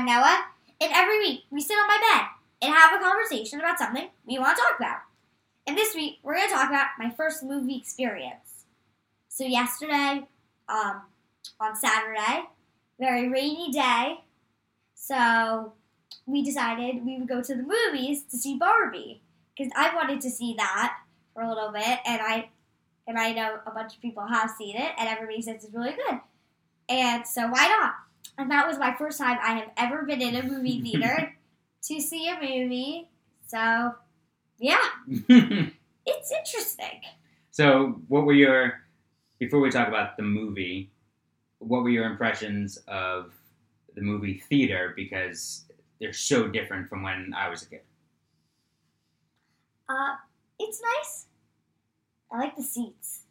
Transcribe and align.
dad 0.00 0.06
Noah. 0.06 0.44
And 0.80 0.92
every 0.94 1.18
week 1.18 1.40
we 1.50 1.60
sit 1.60 1.76
on 1.76 1.86
my 1.86 1.98
bed 1.98 2.26
and 2.62 2.74
have 2.74 2.98
a 2.98 3.02
conversation 3.02 3.60
about 3.60 3.78
something 3.78 4.08
we 4.26 4.38
want 4.38 4.56
to 4.56 4.62
talk 4.62 4.78
about. 4.78 4.98
And 5.66 5.76
this 5.76 5.94
week 5.94 6.18
we're 6.22 6.34
going 6.34 6.48
to 6.48 6.54
talk 6.54 6.68
about 6.68 6.86
my 6.98 7.10
first 7.10 7.42
movie 7.42 7.76
experience. 7.76 8.64
So 9.28 9.44
yesterday, 9.44 10.26
um, 10.68 11.02
on 11.60 11.76
Saturday, 11.76 12.44
very 12.98 13.28
rainy 13.28 13.70
day, 13.70 14.20
so 14.94 15.72
we 16.26 16.42
decided 16.42 17.04
we 17.04 17.18
would 17.18 17.28
go 17.28 17.42
to 17.42 17.54
the 17.54 17.62
movies 17.62 18.24
to 18.30 18.36
see 18.36 18.56
Barbie 18.56 19.22
because 19.56 19.72
I 19.76 19.94
wanted 19.94 20.20
to 20.22 20.30
see 20.30 20.54
that 20.56 20.98
for 21.32 21.42
a 21.42 21.48
little 21.48 21.72
bit, 21.72 21.98
and 22.06 22.20
I 22.20 22.48
and 23.06 23.18
I 23.18 23.32
know 23.32 23.58
a 23.66 23.70
bunch 23.70 23.94
of 23.94 24.02
people 24.02 24.26
have 24.26 24.50
seen 24.50 24.76
it, 24.76 24.92
and 24.98 25.08
everybody 25.08 25.42
says 25.42 25.64
it's 25.64 25.74
really 25.74 25.92
good. 25.92 26.20
And 26.88 27.26
so 27.26 27.48
why 27.48 27.68
not? 27.68 27.94
And 28.38 28.50
that 28.50 28.66
was 28.66 28.78
my 28.78 28.94
first 28.96 29.18
time 29.18 29.38
I 29.42 29.54
have 29.54 29.70
ever 29.76 30.04
been 30.04 30.22
in 30.22 30.36
a 30.36 30.42
movie 30.42 30.80
theater 30.82 31.34
to 31.82 32.00
see 32.00 32.28
a 32.28 32.34
movie. 32.34 33.08
So 33.46 33.94
yeah, 34.58 34.80
it's 35.06 36.32
interesting. 36.32 37.00
so, 37.50 38.00
what 38.08 38.24
were 38.24 38.34
your 38.34 38.80
before 39.38 39.60
we 39.60 39.70
talk 39.70 39.88
about 39.88 40.16
the 40.16 40.22
movie? 40.22 40.90
What 41.58 41.82
were 41.82 41.90
your 41.90 42.04
impressions 42.04 42.78
of 42.88 43.34
the 43.94 44.02
movie 44.02 44.42
theater? 44.48 44.92
Because 44.94 45.64
they're 46.00 46.12
so 46.12 46.48
different 46.48 46.88
from 46.88 47.02
when 47.02 47.34
I 47.36 47.48
was 47.48 47.62
a 47.62 47.66
kid. 47.66 47.82
Uh, 49.88 50.14
it's 50.58 50.80
nice. 50.98 51.26
I 52.32 52.38
like 52.38 52.56
the 52.56 52.62
seats. 52.62 53.22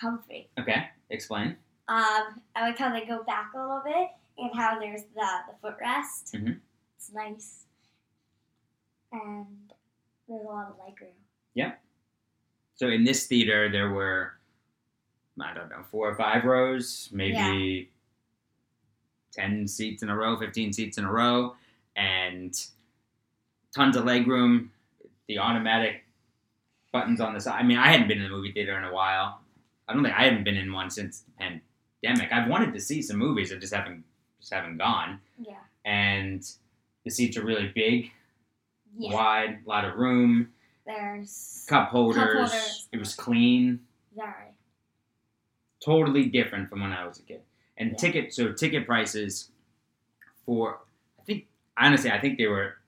Comfy. 0.00 0.48
Okay, 0.58 0.88
explain. 1.10 1.56
Um, 1.88 2.40
I 2.56 2.62
like 2.62 2.78
how 2.78 2.92
they 2.92 3.04
go 3.04 3.22
back 3.24 3.52
a 3.54 3.58
little 3.58 3.82
bit 3.84 4.08
and 4.38 4.50
how 4.54 4.78
there's 4.78 5.02
the, 5.14 5.28
the 5.48 5.68
footrest. 5.68 6.32
Mhm. 6.34 6.60
It's 6.96 7.12
nice. 7.12 7.64
And 9.12 9.46
there's 10.28 10.42
a 10.42 10.44
lot 10.44 10.68
of 10.70 10.78
leg 10.84 11.00
room. 11.00 11.10
Yeah. 11.54 11.72
So 12.74 12.88
in 12.88 13.04
this 13.04 13.26
theater, 13.26 13.70
there 13.70 13.90
were 13.90 14.34
I 15.40 15.54
don't 15.54 15.68
know 15.70 15.82
four 15.90 16.08
or 16.08 16.16
five 16.16 16.44
rows, 16.44 17.08
maybe 17.12 17.90
ten 19.32 19.66
seats 19.68 20.02
in 20.02 20.08
a 20.10 20.16
row, 20.16 20.36
fifteen 20.38 20.72
seats 20.72 20.98
in 20.98 21.04
a 21.04 21.10
row, 21.12 21.54
and 21.96 22.54
tons 23.74 23.96
of 23.96 24.04
leg 24.04 24.26
room. 24.26 24.72
The 25.28 25.38
automatic 25.38 26.04
buttons 26.92 27.20
on 27.20 27.34
the 27.34 27.40
side. 27.40 27.60
I 27.60 27.62
mean, 27.62 27.78
I 27.78 27.88
hadn't 27.88 28.08
been 28.08 28.18
in 28.20 28.26
a 28.26 28.30
movie 28.30 28.52
theater 28.52 28.76
in 28.78 28.84
a 28.84 28.92
while. 28.92 29.40
I 29.86 29.92
don't 29.92 30.02
think 30.02 30.14
I 30.16 30.24
hadn't 30.24 30.44
been 30.44 30.56
in 30.56 30.72
one 30.72 30.90
since 30.90 31.20
the 31.20 31.60
pandemic. 32.02 32.32
I've 32.32 32.48
wanted 32.48 32.72
to 32.74 32.80
see 32.80 33.02
some 33.02 33.16
movies, 33.18 33.52
I 33.52 33.56
just 33.56 33.74
haven't 33.74 34.04
just 34.40 34.52
haven't 34.52 34.78
gone. 34.78 35.20
Yeah. 35.40 35.54
And 35.84 36.42
the 37.04 37.10
seats 37.10 37.36
are 37.36 37.44
really 37.44 37.68
big, 37.74 38.10
Yeah. 38.96 39.14
wide, 39.14 39.62
a 39.64 39.68
lot 39.68 39.84
of 39.84 39.96
room, 39.96 40.52
There's 40.86 41.64
cup 41.68 41.90
holders. 41.90 42.22
holders. 42.32 42.88
It 42.92 42.98
was 42.98 43.14
clean. 43.14 43.86
very. 44.16 44.52
totally 45.80 46.26
different 46.26 46.68
from 46.68 46.80
when 46.80 46.92
I 46.92 47.06
was 47.06 47.20
a 47.20 47.22
kid. 47.22 47.40
And 47.76 47.90
Yeah. 47.92 47.96
ticket, 47.98 48.34
so 48.34 48.52
ticket 48.52 48.84
prices 48.84 49.52
for, 50.44 50.80
I 51.20 51.22
think 51.22 51.46
honestly, 51.76 52.10
I 52.10 52.18
think 52.20 52.36
they 52.36 52.48
were, 52.48 52.78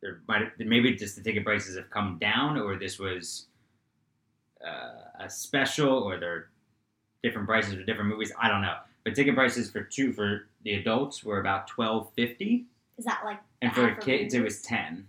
there 0.00 0.22
might 0.26 0.40
have- 0.42 0.58
maybe 0.58 0.96
just 0.96 1.14
the 1.16 1.22
ticket 1.22 1.44
prices 1.44 1.76
have 1.76 1.90
come 1.90 2.16
down, 2.18 2.56
or 2.58 2.76
this 2.76 2.98
was 2.98 3.48
uh, 4.64 5.10
a 5.20 5.28
special, 5.28 5.90
or 5.90 6.18
they're 6.18 6.48
different 7.22 7.46
prices 7.46 7.74
for 7.74 7.82
different 7.82 8.08
movies. 8.08 8.32
I 8.40 8.48
don't 8.48 8.62
know, 8.62 8.78
but 9.06 9.14
ticket 9.14 9.36
prices 9.36 9.70
for 9.70 9.82
two 9.82 10.12
for 10.12 10.48
the 10.64 10.74
adults 10.74 11.22
were 11.22 11.38
about 11.38 11.68
twelve 11.68 12.10
fifty, 12.16 12.66
Is 12.98 13.04
that 13.04 13.20
like 13.24 13.38
and 13.62 13.72
for 13.72 13.94
kids 13.94 14.34
it 14.34 14.42
was 14.42 14.60
ten. 14.60 15.06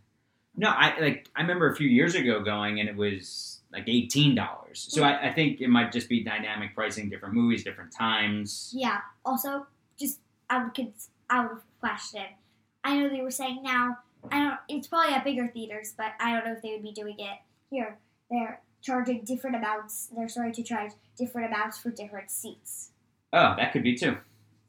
No, 0.56 0.70
I 0.70 1.00
like 1.00 1.28
I 1.36 1.42
remember 1.42 1.72
a 1.72 1.76
few 1.76 1.90
years 1.90 2.14
ago 2.14 2.44
going, 2.44 2.80
and 2.80 2.88
it 2.88 2.96
was 2.96 3.62
like 3.74 3.86
eighteen 3.90 4.36
dollars. 4.36 4.86
So 4.92 5.04
I, 5.04 5.30
I 5.30 5.34
think 5.34 5.62
it 5.62 5.70
might 5.70 5.92
just 5.92 6.10
be 6.10 6.24
dynamic 6.24 6.76
pricing, 6.76 7.10
different 7.10 7.34
movies, 7.34 7.64
different 7.64 7.92
times. 7.92 8.72
Yeah. 8.72 9.00
Also, 9.26 9.66
just 10.00 10.20
out 10.52 10.68
of 10.68 10.74
cons- 10.76 11.10
out 11.32 11.52
of 11.52 11.64
question. 11.80 12.26
I 12.84 13.00
know 13.00 13.10
they 13.10 13.22
were 13.22 13.32
saying 13.32 13.64
now. 13.64 13.98
I 14.32 14.38
don't. 14.44 14.60
It's 14.70 14.88
probably 14.88 15.16
at 15.16 15.24
bigger 15.24 15.48
theaters, 15.48 15.96
but 15.98 16.12
I 16.20 16.34
don't 16.34 16.46
know 16.46 16.54
if 16.54 16.62
they 16.62 16.70
would 16.70 16.84
be 16.84 16.92
doing 16.92 17.16
it 17.18 17.40
here. 17.72 17.98
They're 18.30 18.62
charging 18.84 19.24
different 19.24 19.56
amounts. 19.56 20.10
They're 20.16 20.30
starting 20.30 20.54
to 20.54 20.62
charge 20.64 20.92
different 21.18 21.52
amounts 21.52 21.80
for 21.80 21.90
different 21.90 22.30
seats. 22.30 22.92
Oh, 23.34 23.54
that 23.58 23.72
could 23.74 23.84
be 23.84 23.96
too. 23.96 24.18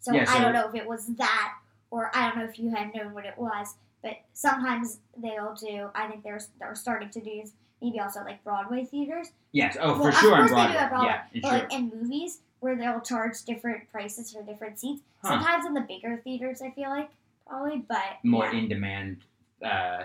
So, 0.00 0.12
Yeah, 0.12 0.22
I 0.28 0.36
so- 0.38 0.42
don't 0.42 0.52
know 0.52 0.68
if 0.68 0.74
it 0.74 0.86
was 0.86 1.06
that, 1.16 1.54
or 1.90 2.10
I 2.14 2.28
don't 2.28 2.38
know 2.38 2.44
if 2.44 2.58
you 2.58 2.70
had 2.70 2.94
known 2.94 3.14
what 3.14 3.24
it 3.24 3.36
was. 3.38 3.74
But 4.02 4.18
sometimes 4.32 5.00
they'll 5.16 5.54
do. 5.54 5.90
I 5.94 6.06
think 6.06 6.22
they're 6.22 6.40
they're 6.60 6.74
starting 6.76 7.10
to 7.10 7.20
do 7.20 7.42
maybe 7.82 7.98
also 8.00 8.22
like 8.24 8.42
Broadway 8.44 8.84
theaters. 8.84 9.32
Yes. 9.52 9.76
Oh, 9.80 9.98
Well, 9.98 10.10
for 10.10 10.12
sure 10.12 10.34
on 10.34 10.48
course 10.48 10.50
they 10.50 10.56
do 10.56 10.72
Broadway. 10.72 10.76
at 10.78 10.88
Broadway, 10.90 11.08
Yeah, 11.32 11.40
But 11.42 11.48
sure. 11.48 11.58
like 11.58 11.72
in 11.72 11.90
movies 11.94 12.40
where 12.60 12.76
they'll 12.76 13.00
charge 13.00 13.42
different 13.44 13.90
prices 13.90 14.32
for 14.32 14.42
different 14.42 14.78
seats. 14.78 15.02
Huh. 15.22 15.28
Sometimes 15.30 15.66
in 15.66 15.74
the 15.74 15.80
bigger 15.80 16.16
theaters, 16.18 16.60
I 16.62 16.70
feel 16.70 16.90
like 16.90 17.10
probably, 17.46 17.78
but 17.88 18.18
More 18.24 18.44
yeah. 18.46 18.58
in 18.58 18.68
demand. 18.68 19.18
Uh, 19.64 20.04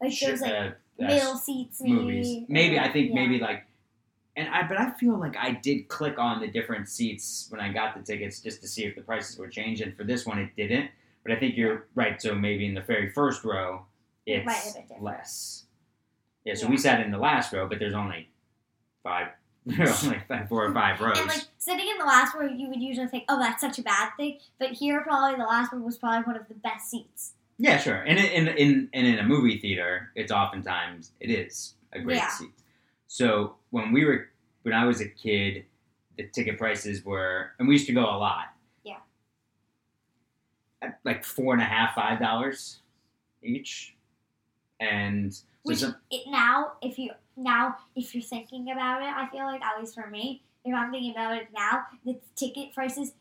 like 0.00 0.12
sh- 0.12 0.26
those 0.26 0.40
like 0.40 0.52
uh, 0.52 0.54
uh, 0.54 0.70
middle 0.98 1.36
seats, 1.36 1.80
maybe. 1.80 1.94
movies. 1.94 2.44
Maybe 2.48 2.78
I 2.78 2.92
think 2.92 3.08
yeah. 3.08 3.14
maybe 3.14 3.38
like, 3.40 3.64
and 4.40 4.48
I 4.54 4.66
but 4.66 4.78
I 4.78 4.90
feel 4.92 5.18
like 5.18 5.36
I 5.36 5.52
did 5.52 5.88
click 5.88 6.18
on 6.18 6.40
the 6.40 6.48
different 6.48 6.88
seats 6.88 7.46
when 7.50 7.60
I 7.60 7.72
got 7.72 7.94
the 7.96 8.02
tickets 8.02 8.40
just 8.40 8.60
to 8.62 8.68
see 8.68 8.84
if 8.84 8.94
the 8.96 9.02
prices 9.02 9.36
were 9.38 9.48
changed. 9.48 9.82
And 9.82 9.96
for 9.96 10.04
this 10.04 10.24
one, 10.26 10.38
it 10.38 10.50
didn't. 10.56 10.90
But 11.22 11.32
I 11.32 11.36
think 11.36 11.56
you're 11.56 11.86
right. 11.94 12.20
So 12.20 12.34
maybe 12.34 12.64
in 12.66 12.74
the 12.74 12.80
very 12.80 13.10
first 13.10 13.44
row, 13.44 13.84
it's 14.26 14.76
less. 15.00 15.64
Yeah. 16.44 16.54
So 16.54 16.64
Yeah. 16.66 16.70
we 16.70 16.76
sat 16.78 17.00
in 17.00 17.10
the 17.10 17.18
last 17.18 17.52
row, 17.52 17.68
but 17.68 17.78
there's 17.78 17.94
only 17.94 18.30
five, 19.02 19.28
only 19.68 20.20
five, 20.28 20.48
four 20.48 20.64
or 20.64 20.72
five 20.72 20.98
rows. 21.00 21.18
And 21.18 21.28
like 21.28 21.44
sitting 21.58 21.86
in 21.88 21.98
the 21.98 22.04
last 22.06 22.34
row, 22.34 22.46
you 22.46 22.68
would 22.68 22.80
usually 22.80 23.08
think, 23.08 23.24
"Oh, 23.28 23.38
that's 23.38 23.60
such 23.60 23.78
a 23.78 23.82
bad 23.82 24.10
thing," 24.16 24.38
but 24.58 24.70
here, 24.70 25.02
probably 25.02 25.36
the 25.36 25.44
last 25.44 25.72
row 25.72 25.80
was 25.80 25.98
probably 25.98 26.24
one 26.24 26.36
of 26.40 26.48
the 26.48 26.54
best 26.54 26.88
seats. 26.90 27.34
Yeah, 27.58 27.76
sure. 27.78 27.96
And 27.96 28.18
in 28.18 28.24
in 28.24 28.48
in 28.56 28.88
and 28.94 29.06
in 29.06 29.18
a 29.18 29.22
movie 29.24 29.58
theater, 29.58 30.10
it's 30.14 30.32
oftentimes 30.32 31.12
it 31.20 31.30
is 31.30 31.74
a 31.92 32.00
great 32.00 32.16
Yeah. 32.16 32.28
seat. 32.30 32.54
So 33.06 33.56
when 33.68 33.92
we 33.92 34.04
were 34.06 34.29
when 34.62 34.74
I 34.74 34.84
was 34.84 35.00
a 35.00 35.08
kid, 35.08 35.64
the 36.16 36.26
ticket 36.28 36.58
prices 36.58 37.04
were, 37.04 37.52
and 37.58 37.68
we 37.68 37.74
used 37.74 37.86
to 37.86 37.92
go 37.92 38.02
a 38.02 38.18
lot. 38.18 38.54
Yeah. 38.84 38.96
Like 41.04 41.24
four 41.24 41.52
and 41.52 41.62
a 41.62 41.66
half, 41.66 41.94
five 41.94 42.20
dollars 42.20 42.80
each, 43.42 43.96
and 44.80 45.32
so 45.32 45.44
Which 45.62 45.78
some, 45.78 45.96
it 46.10 46.24
now, 46.26 46.72
if 46.82 46.98
you 46.98 47.10
now 47.36 47.76
if 47.96 48.14
you're 48.14 48.22
thinking 48.22 48.70
about 48.70 49.02
it, 49.02 49.08
I 49.08 49.28
feel 49.30 49.44
like 49.44 49.62
at 49.62 49.78
least 49.78 49.94
for 49.94 50.06
me, 50.08 50.42
if 50.64 50.74
I'm 50.74 50.90
thinking 50.90 51.12
about 51.12 51.36
it 51.36 51.48
now, 51.54 51.84
the 52.04 52.18
ticket 52.36 52.74
prices, 52.74 53.12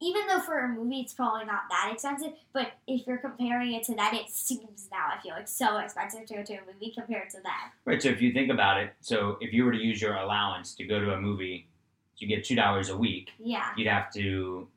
even 0.00 0.26
though 0.26 0.40
for 0.40 0.58
a 0.60 0.68
movie 0.68 1.00
it's 1.00 1.12
probably 1.12 1.44
not 1.44 1.62
that 1.70 1.90
expensive, 1.92 2.32
but 2.52 2.72
if 2.86 3.06
you're 3.06 3.18
comparing 3.18 3.72
it 3.74 3.84
to 3.84 3.94
that, 3.96 4.14
it 4.14 4.30
seems 4.30 4.88
now 4.90 5.08
I 5.16 5.20
feel 5.22 5.32
like 5.32 5.48
so 5.48 5.78
expensive 5.78 6.26
to 6.26 6.34
go 6.36 6.42
to 6.42 6.54
a 6.54 6.60
movie 6.72 6.92
compared 6.94 7.30
to 7.30 7.38
that. 7.42 7.72
right. 7.84 8.02
So 8.02 8.08
if 8.08 8.20
you 8.22 8.32
think 8.32 8.50
about 8.50 8.78
it, 8.78 8.94
so 9.00 9.36
if 9.40 9.52
you 9.52 9.64
were 9.64 9.72
to 9.72 9.78
use 9.78 10.00
your 10.00 10.14
allowance 10.14 10.74
to 10.76 10.84
go 10.84 11.00
to 11.00 11.12
a 11.12 11.20
movie, 11.20 11.68
you 12.16 12.26
get 12.28 12.44
two 12.44 12.54
dollars 12.56 12.88
a 12.88 12.96
week. 12.96 13.30
Yeah. 13.38 13.70
You'd 13.76 13.86
have 13.88 14.12
to 14.14 14.68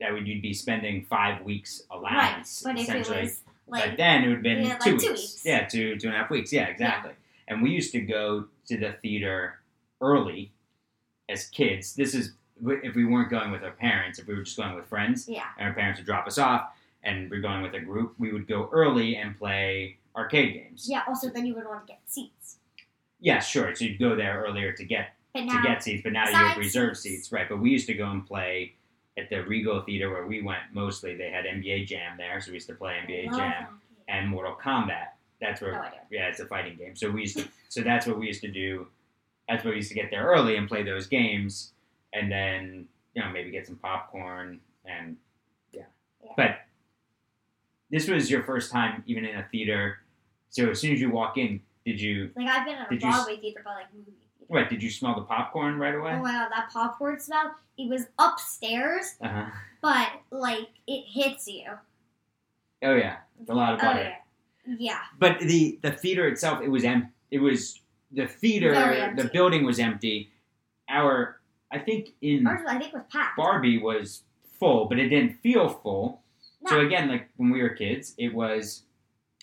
that 0.00 0.12
would 0.12 0.26
you'd 0.28 0.42
be 0.42 0.54
spending 0.54 1.04
five 1.04 1.42
weeks 1.42 1.82
allowance. 1.90 2.62
Right. 2.64 2.74
But 2.74 2.82
if 2.82 2.88
it 2.88 3.00
essentially. 3.00 3.22
was 3.22 3.40
like 3.66 3.96
then, 3.96 4.24
it 4.24 4.28
would 4.28 4.34
have 4.36 4.42
been 4.42 4.62
Yeah, 4.62 4.68
like 4.72 4.80
two, 4.82 4.98
two 4.98 5.08
weeks. 5.08 5.20
weeks. 5.20 5.42
Yeah, 5.44 5.66
two 5.66 5.96
two 5.98 6.08
and 6.08 6.16
a 6.16 6.18
half 6.20 6.30
weeks. 6.30 6.52
Yeah, 6.52 6.66
exactly. 6.66 7.12
And 7.48 7.62
we 7.62 7.70
used 7.70 7.92
to 7.92 8.00
go 8.00 8.46
to 8.66 8.76
the 8.76 8.92
theater 9.02 9.58
early 10.00 10.52
as 11.28 11.46
kids. 11.46 11.94
This 11.94 12.14
is 12.14 12.32
if 12.64 12.94
we 12.94 13.04
weren't 13.04 13.30
going 13.30 13.50
with 13.50 13.62
our 13.62 13.72
parents. 13.72 14.18
If 14.18 14.26
we 14.26 14.34
were 14.34 14.42
just 14.42 14.56
going 14.56 14.74
with 14.74 14.86
friends, 14.86 15.28
yeah. 15.28 15.44
and 15.58 15.68
our 15.68 15.74
parents 15.74 16.00
would 16.00 16.06
drop 16.06 16.26
us 16.26 16.38
off, 16.38 16.70
and 17.02 17.30
we're 17.30 17.40
going 17.40 17.62
with 17.62 17.74
a 17.74 17.80
group, 17.80 18.14
we 18.18 18.32
would 18.32 18.46
go 18.46 18.68
early 18.72 19.16
and 19.16 19.36
play 19.36 19.98
arcade 20.16 20.54
games. 20.54 20.86
Yeah, 20.88 21.02
also 21.06 21.30
then 21.30 21.46
you 21.46 21.54
would 21.54 21.66
want 21.66 21.86
to 21.86 21.92
get 21.92 22.00
seats. 22.06 22.56
Yeah, 23.20 23.40
sure. 23.40 23.74
So 23.74 23.84
you'd 23.84 23.98
go 23.98 24.14
there 24.14 24.44
earlier 24.46 24.72
to 24.72 24.84
get 24.84 25.10
But 25.34 25.48
to 25.48 25.62
get 25.62 25.82
seats, 25.82 26.02
but 26.02 26.12
now 26.12 26.28
you 26.28 26.34
have 26.34 26.56
reserved 26.56 26.96
seats. 26.96 27.14
seats, 27.16 27.32
right? 27.32 27.48
But 27.48 27.58
we 27.58 27.70
used 27.70 27.86
to 27.88 27.94
go 27.94 28.10
and 28.10 28.26
play 28.26 28.74
at 29.16 29.28
the 29.30 29.42
Regal 29.42 29.82
Theater 29.82 30.10
where 30.10 30.26
we 30.26 30.42
went 30.42 30.62
mostly. 30.72 31.16
They 31.16 31.30
had 31.30 31.44
NBA 31.44 31.86
Jam 31.86 32.16
there, 32.16 32.40
so 32.40 32.50
we 32.50 32.54
used 32.54 32.68
to 32.68 32.74
play 32.74 32.96
NBA 33.06 33.28
oh, 33.32 33.36
Jam 33.36 33.50
that 33.50 33.70
and 34.08 34.28
Mortal 34.28 34.56
Kombat. 34.62 35.08
That's 35.40 35.60
where 35.60 35.72
No 35.72 35.82
yeah, 36.10 36.28
it's 36.28 36.40
a 36.40 36.46
fighting 36.46 36.76
game. 36.76 36.96
So 36.96 37.10
we 37.10 37.22
used 37.22 37.38
to 37.38 37.48
so 37.68 37.82
that's 37.82 38.06
what 38.06 38.18
we 38.18 38.26
used 38.26 38.40
to 38.42 38.50
do. 38.50 38.88
That's 39.48 39.64
what 39.64 39.70
we 39.70 39.76
used 39.76 39.88
to 39.88 39.94
get 39.94 40.10
there 40.10 40.26
early 40.26 40.56
and 40.56 40.68
play 40.68 40.82
those 40.82 41.06
games, 41.06 41.72
and 42.12 42.30
then 42.30 42.86
you 43.14 43.22
know 43.22 43.30
maybe 43.30 43.50
get 43.50 43.66
some 43.66 43.76
popcorn 43.76 44.60
and 44.84 45.16
yeah. 45.72 45.82
Yeah. 46.24 46.32
But 46.36 46.58
this 47.90 48.08
was 48.08 48.30
your 48.30 48.42
first 48.42 48.70
time 48.70 49.02
even 49.06 49.24
in 49.24 49.36
a 49.36 49.44
theater. 49.50 49.98
So 50.50 50.70
as 50.70 50.80
soon 50.80 50.92
as 50.92 51.00
you 51.00 51.10
walk 51.10 51.36
in, 51.38 51.60
did 51.84 52.00
you 52.00 52.30
Like 52.36 52.48
I've 52.48 52.64
been 52.66 52.76
in 52.76 52.82
a 52.82 52.88
Did 52.88 53.02
you 53.02 53.10
Broadway 53.10 53.36
theater, 53.38 53.60
but 53.64 53.74
like 53.74 53.92
movie 53.94 54.04
theater. 54.06 54.24
What 54.46 54.70
did 54.70 54.82
you 54.82 54.90
smell 54.90 55.14
the 55.14 55.22
popcorn 55.22 55.78
right 55.78 55.94
away? 55.94 56.12
Oh 56.14 56.22
my 56.22 56.32
god, 56.32 56.48
that 56.54 56.70
popcorn 56.72 57.20
smell! 57.20 57.54
It 57.76 57.88
was 57.88 58.06
upstairs, 58.18 59.14
Uh-huh. 59.20 59.44
but 59.82 60.08
like 60.30 60.68
it 60.86 61.04
hits 61.06 61.46
you. 61.46 61.64
Oh 62.82 62.94
yeah, 62.94 63.16
a 63.48 63.54
lot 63.54 63.74
of 63.74 63.80
Oh 63.80 63.82
butter. 63.84 64.14
yeah, 64.66 64.74
yeah. 64.78 64.98
But 65.18 65.40
the 65.40 65.78
the 65.82 65.90
theater 65.92 66.26
itself, 66.28 66.62
it 66.62 66.68
was 66.70 66.84
empty. 66.84 67.10
It 67.30 67.38
was 67.40 67.80
the 68.10 68.26
theater. 68.26 68.72
The 69.16 69.24
building 69.32 69.64
was 69.66 69.78
empty. 69.78 70.30
Our, 70.88 71.37
I 71.70 71.78
think 71.78 72.10
in 72.22 72.46
Ours, 72.46 72.62
I 72.66 72.78
think, 72.78 72.94
was 72.94 73.02
packed. 73.10 73.36
Barbie 73.36 73.78
was 73.78 74.22
full, 74.58 74.86
but 74.86 74.98
it 74.98 75.08
didn't 75.08 75.34
feel 75.40 75.68
full. 75.68 76.22
No. 76.62 76.70
So 76.70 76.80
again, 76.80 77.08
like 77.08 77.28
when 77.36 77.50
we 77.50 77.62
were 77.62 77.70
kids, 77.70 78.14
it 78.18 78.34
was 78.34 78.82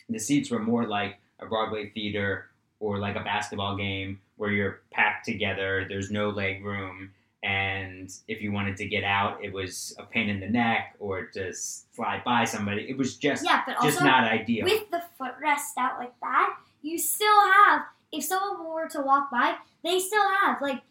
the 0.10 0.20
seats 0.20 0.52
were 0.52 0.60
more 0.60 0.88
like 0.88 1.20
a 1.40 1.46
Broadway 1.46 1.90
theater 1.90 2.48
or 2.80 3.00
like 3.00 3.16
a 3.16 3.24
basketball 3.24 3.78
game 3.78 4.20
where 4.38 4.52
you're 4.52 4.82
packed 4.92 5.26
together. 5.26 5.86
There's 5.88 6.12
no 6.12 6.30
leg 6.30 6.64
room, 6.66 7.12
and 7.44 8.12
if 8.28 8.42
you 8.42 8.52
wanted 8.52 8.76
to 8.78 8.88
get 8.88 9.04
out, 9.04 9.44
it 9.44 9.54
was 9.54 9.96
a 10.00 10.04
pain 10.04 10.30
in 10.30 10.40
the 10.40 10.50
neck 10.50 10.96
or 11.00 11.28
to 11.28 11.54
slide 11.54 12.24
by 12.24 12.44
somebody. 12.44 12.90
It 12.90 12.98
was 12.98 13.18
just 13.18 13.46
yeah, 13.46 13.62
but 13.66 13.82
just 13.82 14.02
not 14.02 14.24
ideal. 14.26 14.66
with 14.66 14.90
the 14.90 15.04
footrest 15.20 15.78
out 15.78 16.00
like 16.00 16.20
that, 16.22 16.58
you 16.82 16.98
still 16.98 17.42
have. 17.42 17.84
If 18.12 18.24
someone 18.24 18.66
were 18.68 18.88
to 18.90 19.02
walk 19.02 19.30
by, 19.32 19.56
they 19.84 20.00
still 20.00 20.28
have 20.42 20.62
like 20.62 20.82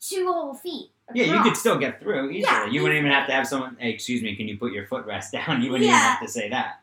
two 0.00 0.26
whole 0.32 0.54
feet. 0.54 0.90
yeah, 1.14 1.24
you 1.36 1.42
could 1.42 1.56
still 1.56 1.78
get 1.78 2.00
through 2.00 2.30
easily. 2.30 2.40
Yeah, 2.40 2.66
you 2.66 2.82
wouldn't 2.82 2.98
even 2.98 3.10
have 3.12 3.26
to 3.28 3.32
have 3.32 3.46
someone. 3.46 3.76
Hey, 3.78 3.90
excuse 3.90 4.22
me, 4.22 4.34
can 4.36 4.48
you 4.48 4.58
put 4.58 4.72
your 4.72 4.86
footrest 4.86 5.30
down? 5.32 5.62
You 5.62 5.70
wouldn't 5.70 5.88
even 5.88 5.98
have 5.98 6.20
to 6.20 6.28
say 6.28 6.48
that. 6.50 6.80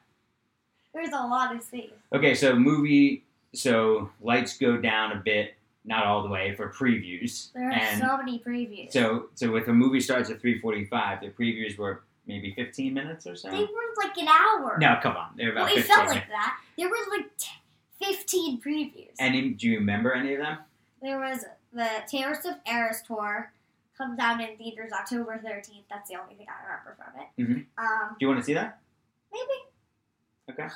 There's 0.94 1.10
a 1.10 1.28
lot 1.28 1.56
of 1.56 1.62
space. 1.62 1.90
Okay, 2.14 2.34
so 2.36 2.56
movie, 2.56 3.24
so 3.54 4.10
lights 4.22 4.58
go 4.58 4.78
down 4.78 5.12
a 5.12 5.18
bit, 5.18 5.56
not 5.84 6.06
all 6.06 6.24
the 6.24 6.30
way 6.30 6.56
for 6.56 6.70
previews, 6.72 7.52
There 7.54 7.68
are 7.70 7.72
and 7.74 8.02
so 8.02 8.18
many 8.18 8.40
previews. 8.40 8.92
so 8.94 9.28
so 9.36 9.56
if 9.58 9.68
a 9.68 9.74
movie 9.74 10.00
starts 10.00 10.30
at 10.30 10.40
three 10.42 10.60
forty-five, 10.60 11.20
the 11.22 11.28
previews 11.30 11.78
were 11.78 12.04
maybe 12.26 12.54
fifteen 12.56 12.94
minutes 12.94 13.28
or 13.28 13.36
so. 13.36 13.52
they 13.52 13.60
were 13.60 13.94
like 14.04 14.18
an 14.18 14.28
hour. 14.28 14.78
no, 14.80 14.98
come 15.04 15.18
on, 15.18 15.32
they're 15.36 15.52
about 15.52 15.66
well, 15.66 15.74
it 15.74 15.82
fifteen. 15.82 15.96
felt 15.96 16.10
like 16.10 16.28
that. 16.30 16.58
There 16.78 16.90
were 16.90 16.96
like 17.18 17.38
t- 17.38 17.50
15 18.04 18.62
previews. 18.62 19.12
Any? 19.20 19.50
Do 19.50 19.68
you 19.68 19.80
remember 19.80 20.14
any 20.14 20.34
of 20.34 20.40
them? 20.42 20.58
there 21.02 21.20
was 21.20 21.46
the 21.76 21.90
Taylor 22.08 22.32
of 22.32 22.56
Eras 22.66 23.04
tour. 23.06 23.52
Comes 23.98 24.20
out 24.20 24.42
in 24.42 24.58
theaters 24.58 24.92
October 24.92 25.38
13th. 25.46 25.84
That's 25.90 26.10
the 26.10 26.18
only 26.22 26.36
thing 26.36 26.48
I 26.50 26.64
remember 26.66 26.98
from 26.98 27.22
it. 27.22 27.28
Mhm. 27.42 27.66
Um, 27.78 28.16
Do 28.20 28.26
you 28.26 28.28
want 28.28 28.40
to 28.42 28.46
see 28.46 28.54
that? 28.54 28.82
maybe. 29.32 30.52
Okay. 30.52 30.68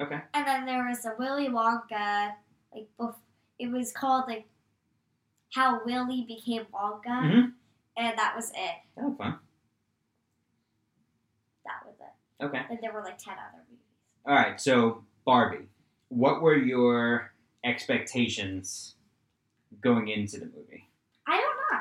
Okay. 0.00 0.20
And 0.32 0.46
then 0.46 0.64
there 0.64 0.86
was 0.88 1.04
a 1.06 1.14
Willy 1.18 1.48
Wonka, 1.48 2.34
like 2.72 2.88
bef- 2.98 3.16
it 3.58 3.68
was 3.68 3.92
called 3.92 4.28
like 4.28 4.46
How 5.54 5.84
Willy 5.84 6.22
Became 6.22 6.66
Wonka, 6.66 7.02
Mhm. 7.06 7.54
and 7.96 8.18
that 8.18 8.34
was 8.36 8.50
it. 8.54 8.76
That 8.96 9.04
was 9.06 9.16
fun. 9.18 9.38
That 11.64 11.84
was 11.86 11.94
it. 12.00 12.44
Okay. 12.44 12.64
And 12.70 12.78
there 12.80 12.92
were 12.92 13.02
like 13.02 13.18
ten 13.18 13.34
other 13.34 13.64
movies. 13.68 13.84
All 14.26 14.34
right. 14.34 14.60
So 14.60 15.04
Barbie, 15.24 15.68
what 16.08 16.42
were 16.42 16.56
your 16.56 17.32
expectations 17.64 18.93
going 19.84 20.08
into 20.08 20.38
the 20.40 20.46
movie? 20.46 20.88
I 21.26 21.36
don't 21.36 21.56
know. 21.70 21.80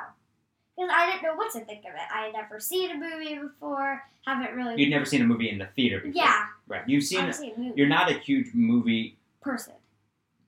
Because 0.75 0.91
I 0.95 1.05
didn't 1.11 1.23
know 1.23 1.35
what 1.35 1.51
to 1.53 1.59
think 1.61 1.79
of 1.85 1.91
it. 1.93 2.01
I 2.13 2.25
had 2.25 2.33
never 2.33 2.59
seen 2.59 2.91
a 2.91 2.95
movie 2.97 3.35
before. 3.37 4.01
Haven't 4.25 4.55
really. 4.55 4.81
You'd 4.81 4.89
never 4.89 5.05
seen 5.05 5.21
a 5.21 5.25
movie 5.25 5.49
in 5.49 5.57
the 5.57 5.67
theater 5.75 5.99
before. 5.99 6.21
yeah, 6.23 6.45
Right. 6.67 6.81
You've 6.87 7.03
seen. 7.03 7.21
I've 7.21 7.35
seen 7.35 7.53
a 7.55 7.59
movie. 7.59 7.73
You're 7.75 7.87
not 7.87 8.09
a 8.11 8.15
huge 8.19 8.53
movie. 8.53 9.17
person. 9.41 9.73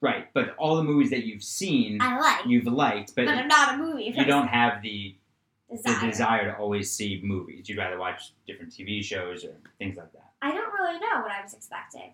Right. 0.01 0.27
But 0.33 0.55
all 0.57 0.75
the 0.75 0.83
movies 0.83 1.09
that 1.11 1.25
you've 1.25 1.43
seen, 1.43 1.99
I 2.01 2.19
like, 2.19 2.45
you've 2.45 2.65
liked, 2.67 3.15
but, 3.15 3.25
but 3.25 3.35
I'm 3.35 3.47
not 3.47 3.75
a 3.75 3.77
movie. 3.77 4.13
you 4.15 4.25
don't 4.25 4.47
have 4.47 4.81
the 4.81 5.15
the 5.69 5.77
desire. 5.77 6.09
desire 6.09 6.51
to 6.51 6.57
always 6.57 6.91
see 6.91 7.19
movies. 7.23 7.67
You'd 7.67 7.77
rather 7.79 7.97
watch 7.97 8.33
different 8.45 8.71
TV 8.71 9.03
shows 9.03 9.43
or 9.43 9.55
things 9.79 9.97
like 9.97 10.11
that. 10.13 10.31
I 10.41 10.51
don't 10.51 10.71
really 10.73 10.99
know 10.99 11.21
what 11.21 11.31
I 11.31 11.41
was 11.41 11.53
expecting. 11.53 12.13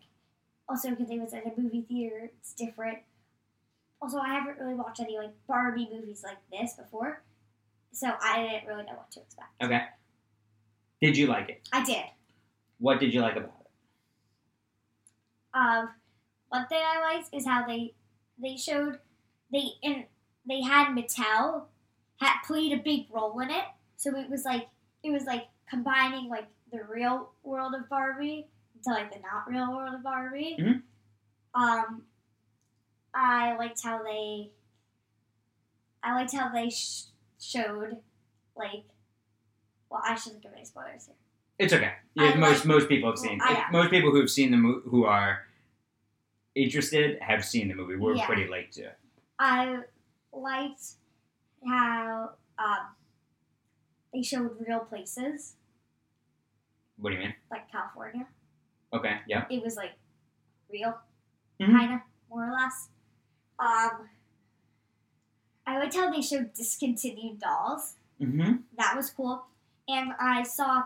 Also, 0.69 0.89
because 0.91 1.09
it 1.09 1.19
was 1.19 1.33
at 1.33 1.45
a 1.45 1.51
movie 1.59 1.81
theater, 1.81 2.29
it's 2.39 2.53
different. 2.53 2.99
Also, 4.01 4.18
I 4.18 4.30
haven't 4.30 4.57
really 4.59 4.74
watched 4.74 5.00
any 5.00 5.18
like 5.18 5.31
Barbie 5.48 5.88
movies 5.92 6.24
like 6.24 6.38
this 6.51 6.74
before, 6.74 7.21
so 7.92 8.12
I 8.21 8.42
didn't 8.42 8.68
really 8.68 8.83
know 8.83 8.94
what 8.94 9.12
to 9.12 9.19
expect. 9.21 9.50
Okay. 9.62 9.83
Did 11.01 11.18
you 11.18 11.27
like 11.27 11.50
it? 11.50 11.68
I 11.71 11.83
did. 11.83 12.03
What 12.80 13.00
did 13.00 13.13
you 13.13 13.21
like 13.21 13.36
about 13.36 13.53
it? 13.59 13.68
Um, 15.53 15.89
one 16.50 16.68
thing 16.68 16.81
I 16.81 17.13
liked 17.15 17.30
is 17.33 17.45
how 17.45 17.65
they 17.68 17.94
they 18.42 18.57
showed 18.57 19.00
they 19.51 19.63
and 19.83 20.06
they 20.48 20.62
had 20.62 20.95
Mattel 20.95 21.65
had 22.19 22.38
played 22.45 22.74
a 22.74 22.77
big 22.81 23.06
role 23.12 23.39
in 23.39 23.50
it. 23.51 23.65
So 23.98 24.18
it 24.18 24.30
was 24.30 24.45
like 24.45 24.68
it 25.03 25.12
was 25.12 25.25
like 25.25 25.48
combining 25.69 26.30
like 26.30 26.48
the 26.71 26.83
real 26.89 27.31
world 27.44 27.74
of 27.75 27.88
Barbie 27.89 28.48
to 28.83 28.89
like 28.89 29.13
the 29.13 29.19
not 29.19 29.48
real 29.48 29.75
world 29.75 29.94
of 29.94 30.03
Barbie. 30.03 30.57
Mhm. 30.59 30.81
Um, 31.53 32.03
I 33.13 33.56
liked 33.58 33.81
how 33.84 34.04
they. 34.04 34.52
I 36.04 36.16
liked 36.16 36.34
how 36.34 36.50
they 36.52 36.69
sh- 36.69 37.04
showed 37.40 37.98
like. 38.56 38.84
Well, 39.90 40.02
I 40.06 40.16
shouldn't 40.16 40.42
give 40.42 40.54
any 40.54 40.63
spoilers 40.66 41.06
here. 41.08 41.16
It's 41.60 41.74
okay. 41.74 41.92
I 42.18 42.30
Yeah, 42.30 42.36
most 42.36 42.60
like- 42.60 42.66
most 42.66 42.90
people 42.90 43.10
have 43.10 43.19
seen. 43.19 43.40
I 43.44 43.54
know. 43.54 43.63
most 43.80 43.92
people 43.92 44.12
who've 44.12 44.30
seen 44.30 44.52
the 44.52 44.58
movie, 44.58 44.88
who 44.90 45.04
are 45.06 45.46
interested, 46.56 47.19
have 47.22 47.44
seen 47.46 47.68
the 47.68 47.75
movie. 47.75 47.96
We're 47.98 48.16
Yeah. 48.16 48.25
pretty 48.25 48.48
late 48.48 48.72
to 48.74 48.84
it. 48.84 48.98
I 49.40 49.81
liked 50.31 50.81
how 51.68 52.31
um, 52.58 52.96
they 54.13 54.22
showed 54.22 54.52
real 54.68 54.80
places 54.81 55.56
What 56.98 57.10
do 57.10 57.16
you 57.18 57.22
mean? 57.24 57.36
like 57.50 57.69
California. 57.72 58.28
Okay. 58.94 59.19
Yeah. 59.28 59.46
It 59.50 59.62
was 59.63 59.75
like 59.75 59.94
real, 60.72 60.98
Mhm. 61.60 61.72
kind 61.78 61.94
of 61.96 62.00
more 62.30 62.48
or 62.48 62.52
less. 62.54 62.90
Um, 63.62 64.10
I 65.68 65.78
liked 65.78 65.96
how 65.96 66.12
they 66.12 66.22
showed 66.22 66.54
discontinued 66.54 67.40
dolls. 67.40 67.96
Mm-hmm. 68.19 68.54
That 68.78 68.96
was 68.96 69.10
cool. 69.12 69.44
And 69.88 70.12
I 70.19 70.44
saw. 70.44 70.84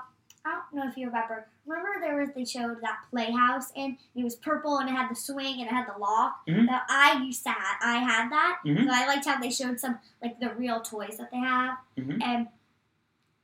I 0.48 0.60
don't 0.72 0.74
know 0.84 0.88
if 0.92 0.96
you 0.98 1.08
remember. 1.08 1.48
Remember 1.66 2.00
there 2.00 2.20
was 2.20 2.30
they 2.36 2.46
showed 2.46 2.80
that 2.82 3.00
playhouse 3.10 3.72
and 3.76 3.98
it 4.16 4.24
was 4.24 4.36
purple 4.36 4.78
and 4.78 4.88
it 4.88 4.92
had 4.92 5.10
the 5.10 5.16
swing 5.16 5.60
and 5.60 5.68
it 5.68 5.74
had 5.74 5.88
the 5.88 5.98
lock. 6.00 6.46
Mhm. 6.48 6.68
That 6.68 6.84
I 6.88 7.20
used 7.24 7.42
to 7.44 7.50
have. 7.50 7.78
I 7.82 7.98
had 7.98 8.30
that. 8.32 8.60
Mhm. 8.64 8.86
So 8.86 8.92
I 8.94 9.08
liked 9.08 9.26
how 9.26 9.40
they 9.40 9.50
showed 9.50 9.80
some 9.80 9.98
like 10.22 10.40
the 10.40 10.54
real 10.54 10.82
toys 10.82 11.18
that 11.18 11.32
they 11.32 11.38
have 11.40 11.80
Mhm. 11.98 12.22
and 12.24 12.48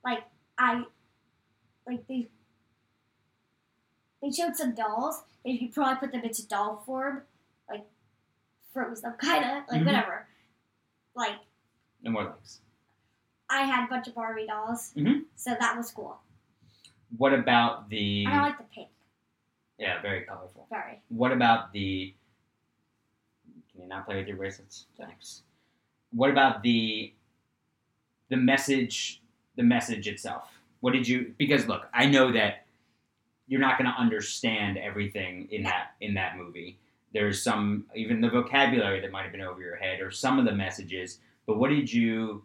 like 0.05 0.25
I 0.59 0.83
like 1.87 2.05
they 2.07 2.27
they 4.21 4.29
showed 4.31 4.55
some 4.55 4.75
dolls 4.75 5.23
and 5.43 5.53
you 5.55 5.59
could 5.67 5.73
probably 5.73 5.95
put 5.99 6.11
them 6.11 6.23
into 6.23 6.47
doll 6.47 6.83
form, 6.85 7.23
like 7.67 7.87
froze 8.73 9.01
them 9.01 9.13
kind 9.13 9.43
of 9.45 9.67
like 9.69 9.81
Mhm. 9.81 9.85
whatever. 9.85 10.27
Like 11.15 11.39
No 12.03 12.11
more 12.11 12.23
likes. 12.25 12.61
I 13.49 13.63
had 13.63 13.85
a 13.85 13.87
bunch 13.87 14.07
of 14.07 14.15
Barbie 14.15 14.47
dolls, 14.47 14.93
Mhm. 14.95 15.25
so 15.35 15.55
that 15.59 15.75
was 15.77 15.91
cool. 15.91 16.19
What 17.17 17.33
about 17.33 17.89
the? 17.89 18.25
I 18.27 18.41
like 18.41 18.57
the 18.57 18.63
pink 18.65 18.89
yeah, 19.77 20.01
very 20.01 20.23
colorful. 20.23 20.67
very. 20.69 21.01
What 21.09 21.31
about 21.31 21.71
the? 21.73 22.13
Can 23.71 23.81
you 23.81 23.87
not 23.87 24.05
play 24.05 24.17
with 24.17 24.27
your 24.27 24.37
bracelets? 24.37 24.87
Thanks. 24.97 25.43
What 26.11 26.29
about 26.29 26.61
the? 26.63 27.13
The 28.29 28.37
message, 28.37 29.21
the 29.57 29.63
message 29.63 30.07
itself. 30.07 30.57
What 30.79 30.93
did 30.93 31.05
you? 31.07 31.35
Because 31.37 31.67
look, 31.67 31.89
I 31.93 32.05
know 32.05 32.31
that 32.31 32.65
you're 33.47 33.59
not 33.59 33.77
going 33.77 33.91
to 33.91 33.97
understand 33.99 34.77
everything 34.77 35.49
in 35.51 35.63
that 35.63 35.95
in 35.99 36.13
that 36.13 36.37
movie. 36.37 36.79
There's 37.13 37.41
some 37.41 37.85
even 37.95 38.21
the 38.21 38.29
vocabulary 38.29 38.99
that 39.01 39.11
might 39.11 39.23
have 39.23 39.31
been 39.31 39.41
over 39.41 39.61
your 39.61 39.75
head, 39.75 39.99
or 40.01 40.11
some 40.11 40.39
of 40.39 40.45
the 40.45 40.53
messages. 40.53 41.19
But 41.45 41.57
what 41.57 41.69
did 41.69 41.91
you? 41.91 42.43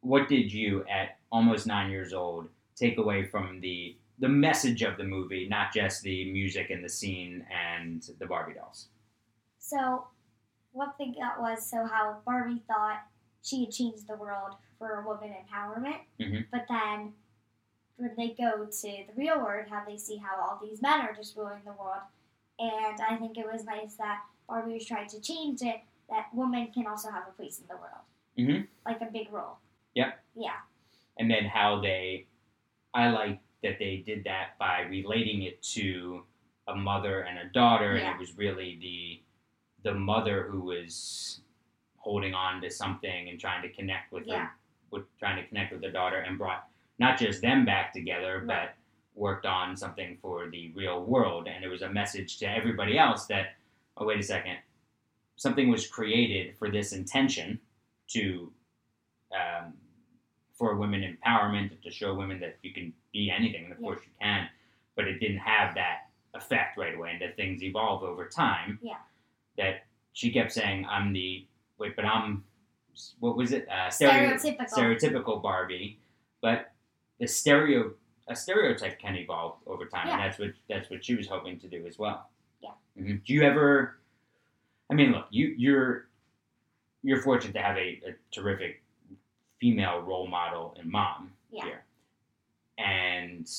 What 0.00 0.28
did 0.28 0.52
you 0.52 0.84
at 0.86 1.18
almost 1.32 1.66
nine 1.66 1.90
years 1.90 2.12
old 2.12 2.48
take 2.76 2.98
away 2.98 3.24
from 3.24 3.60
the 3.60 3.96
the 4.20 4.28
message 4.28 4.82
of 4.82 4.96
the 4.96 5.02
movie, 5.04 5.48
not 5.48 5.72
just 5.72 6.02
the 6.02 6.30
music 6.30 6.70
and 6.70 6.84
the 6.84 6.88
scene 6.88 7.44
and 7.52 8.08
the 8.20 8.26
Barbie 8.26 8.54
dolls. 8.54 8.86
So 9.58 10.06
one 10.70 10.92
thing 10.96 11.16
that 11.18 11.40
was 11.40 11.68
so 11.68 11.84
how 11.84 12.18
Barbie 12.24 12.62
thought 12.68 13.02
she 13.42 13.64
had 13.64 13.72
changed 13.74 14.06
the 14.06 14.14
world 14.16 14.54
for 14.78 15.02
woman 15.04 15.34
empowerment, 15.34 15.98
Mhm. 16.20 16.46
but 16.52 16.66
then 16.68 17.14
when 17.96 18.14
they 18.16 18.34
go 18.34 18.66
to 18.66 19.04
the 19.06 19.12
real 19.16 19.38
world, 19.38 19.68
how 19.68 19.84
they 19.84 19.96
see 19.96 20.16
how 20.16 20.36
all 20.40 20.58
these 20.62 20.80
men 20.80 21.00
are 21.00 21.12
just 21.12 21.36
ruling 21.36 21.62
the 21.64 21.72
world, 21.72 22.02
and 22.58 23.00
I 23.00 23.16
think 23.16 23.36
it 23.38 23.46
was 23.50 23.64
nice 23.64 23.94
that 23.96 24.20
Barbie 24.48 24.74
was 24.74 24.86
trying 24.86 25.08
to 25.08 25.20
change 25.20 25.62
it 25.62 25.80
that 26.10 26.26
women 26.34 26.70
can 26.72 26.86
also 26.86 27.10
have 27.10 27.24
a 27.28 27.32
place 27.32 27.60
in 27.60 27.66
the 27.66 27.76
world, 27.76 28.04
Mhm. 28.38 28.68
like 28.86 29.00
a 29.00 29.06
big 29.06 29.32
role. 29.32 29.58
Yep. 29.94 30.22
Yeah. 30.34 30.60
And 31.18 31.30
then 31.30 31.44
how 31.46 31.80
they, 31.80 32.26
I 32.92 33.08
like 33.10 33.40
that 33.62 33.78
they 33.78 33.98
did 33.98 34.24
that 34.24 34.58
by 34.58 34.80
relating 34.82 35.42
it 35.42 35.62
to 35.62 36.26
a 36.68 36.74
mother 36.76 37.22
and 37.22 37.38
a 37.38 37.46
daughter, 37.50 37.96
and 37.96 38.08
it 38.14 38.18
was 38.18 38.36
really 38.36 38.76
the 38.76 39.20
the 39.82 39.92
mother 39.94 40.44
who 40.48 40.62
was 40.62 41.42
holding 41.98 42.32
on 42.32 42.58
to 42.62 42.70
something 42.70 43.28
and 43.28 43.38
trying 43.38 43.60
to 43.60 43.68
connect 43.68 44.12
with 44.12 44.26
Yeah. 44.26 44.46
her, 44.46 44.56
with 44.90 45.18
trying 45.18 45.36
to 45.36 45.46
connect 45.46 45.72
with 45.72 45.82
their 45.82 45.92
daughter, 45.92 46.20
and 46.20 46.38
brought 46.38 46.68
not 46.98 47.18
just 47.18 47.42
them 47.42 47.66
back 47.66 47.92
together, 47.92 48.38
Right. 48.38 48.46
but 48.46 48.74
worked 49.14 49.46
on 49.46 49.76
something 49.76 50.18
for 50.20 50.50
the 50.50 50.72
real 50.74 51.04
world. 51.04 51.46
And 51.48 51.64
it 51.64 51.68
was 51.68 51.82
a 51.82 51.88
message 51.88 52.38
to 52.38 52.46
everybody 52.46 52.98
else 52.98 53.26
that, 53.26 53.54
oh 53.96 54.04
wait 54.06 54.18
a 54.18 54.22
second, 54.22 54.56
something 55.36 55.68
was 55.70 55.86
created 55.86 56.56
for 56.58 56.70
this 56.70 56.92
intention 56.92 57.60
to. 58.08 58.52
Um, 59.32 59.74
for 60.56 60.76
women 60.76 61.02
empowerment 61.02 61.82
to 61.82 61.90
show 61.90 62.14
women 62.14 62.38
that 62.38 62.58
you 62.62 62.72
can 62.72 62.92
be 63.12 63.28
anything, 63.28 63.64
and 63.64 63.72
of 63.72 63.80
Yeah. 63.80 63.84
course 63.88 64.00
you 64.04 64.12
can, 64.20 64.48
but 64.94 65.08
it 65.08 65.18
didn't 65.18 65.38
have 65.38 65.74
that 65.74 66.10
effect 66.34 66.78
right 66.78 66.94
away, 66.94 67.10
and 67.10 67.20
that 67.20 67.34
things 67.34 67.60
evolve 67.64 68.04
over 68.04 68.28
time. 68.28 68.78
Yeah. 68.80 68.98
That 69.56 69.86
she 70.12 70.30
kept 70.30 70.52
saying, 70.52 70.86
"I'm 70.86 71.12
the 71.12 71.44
wait, 71.78 71.96
but 71.96 72.04
I'm 72.04 72.44
what 73.18 73.36
was 73.36 73.50
it? 73.50 73.68
Uh, 73.68 73.88
Stereotypical. 73.88 74.68
stereotypical 74.70 75.42
Barbie." 75.42 75.98
But 76.40 76.70
the 77.18 77.26
stereo 77.26 77.94
a 78.28 78.34
stereotype 78.36 78.98
can 78.98 79.16
evolve 79.16 79.56
over 79.66 79.84
time, 79.86 80.08
and 80.08 80.20
that's 80.20 80.38
what 80.38 80.52
that's 80.68 80.90
what 80.90 81.04
she 81.04 81.14
was 81.14 81.26
hoping 81.28 81.58
to 81.60 81.68
do 81.68 81.86
as 81.86 81.98
well. 81.98 82.28
Yeah. 82.62 82.70
hmm 82.96 83.16
Do 83.24 83.32
you 83.34 83.42
ever? 83.42 83.98
I 84.90 84.94
mean, 84.94 85.12
look, 85.12 85.26
you 85.30 85.54
you're 85.56 86.08
you're 87.02 87.20
fortunate 87.22 87.52
to 87.54 87.62
have 87.62 87.76
a, 87.76 88.00
a 88.06 88.14
terrific 88.32 88.82
female 89.60 90.00
role 90.00 90.26
model 90.26 90.74
and 90.78 90.90
mom 90.90 91.32
Yeah. 91.50 91.64
here, 91.64 91.84
and 92.78 93.50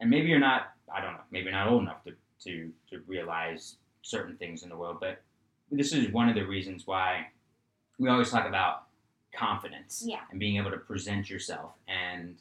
and 0.00 0.10
maybe 0.10 0.28
you're 0.28 0.38
not. 0.40 0.72
I 0.94 1.00
don't 1.00 1.14
know. 1.14 1.20
Maybe 1.30 1.50
not 1.50 1.68
old 1.68 1.82
enough 1.82 2.02
to 2.04 2.12
to 2.44 2.72
to 2.90 3.00
realize 3.06 3.76
certain 4.02 4.36
things 4.36 4.62
in 4.64 4.68
the 4.68 4.76
world, 4.76 4.98
but 5.00 5.22
this 5.70 5.92
is 5.92 6.10
one 6.12 6.28
of 6.28 6.34
the 6.34 6.42
reasons 6.44 6.86
why 6.86 7.28
we 7.98 8.08
always 8.08 8.30
talk 8.30 8.46
about 8.46 8.82
confidence 9.34 10.02
Yeah. 10.06 10.20
and 10.30 10.38
being 10.38 10.56
able 10.58 10.70
to 10.70 10.76
present 10.76 11.28
yourself 11.30 11.72
and 11.88 12.36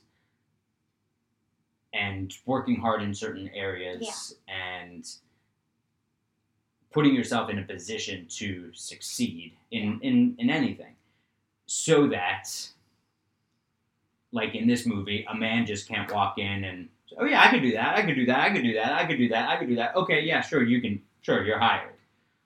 and 1.94 2.34
working 2.46 2.80
hard 2.80 3.02
in 3.02 3.14
certain 3.14 3.50
areas 3.54 4.36
and 4.48 5.08
putting 6.92 7.14
yourself 7.14 7.50
in 7.50 7.60
a 7.60 7.64
position 7.64 8.26
to 8.30 8.72
succeed 8.74 9.54
in, 9.72 10.00
in, 10.02 10.36
in 10.38 10.50
anything. 10.50 10.96
So 11.66 12.08
that 12.08 12.50
like 14.34 14.56
in 14.56 14.68
this 14.68 14.86
movie 14.86 15.26
a 15.30 15.36
man 15.36 15.66
just 15.66 15.88
can't 15.88 16.12
walk 16.12 16.38
in 16.38 16.66
and 16.66 16.90
oh 17.20 17.26
yeah 17.26 17.42
i 17.42 17.50
could 17.52 17.62
do 17.62 17.72
that 17.72 17.96
i 17.98 18.02
could 18.02 18.16
do 18.16 18.26
that 18.26 18.40
i 18.40 18.52
could 18.52 18.64
do 18.64 18.74
that 18.74 18.92
i 18.92 19.06
could 19.06 19.18
do 19.18 19.30
that 19.30 19.50
i 19.50 19.56
could 19.56 19.70
do 19.70 19.76
that. 19.76 19.96
Okay 19.96 20.22
yeah 20.22 20.42
sure 20.42 20.64
you 20.64 20.82
can 20.82 21.02
sure 21.22 21.46
you're 21.46 21.60
hired. 21.60 21.94